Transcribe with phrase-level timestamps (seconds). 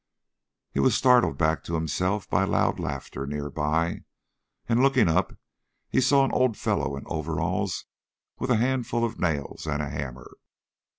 [0.71, 3.99] He was startled back to himself by loud laughter nearby,
[4.67, 5.37] and, looking up,
[5.91, 7.85] he saw an old fellow in overalls
[8.39, 10.37] with a handful of nails and a hammer.